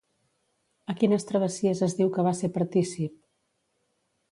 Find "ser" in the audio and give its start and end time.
2.41-2.51